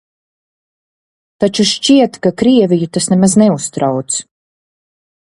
Taču 1.43 1.65
šķiet, 1.71 2.17
ka 2.23 2.31
Krieviju 2.41 2.87
tas 2.97 3.09
nemaz 3.15 3.35
neuztrauc. 3.43 4.17